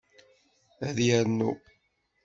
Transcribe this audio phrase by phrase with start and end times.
[0.87, 1.51] Ad yernu?